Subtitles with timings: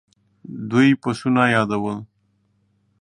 [0.69, 1.97] دوی پسونه يادول.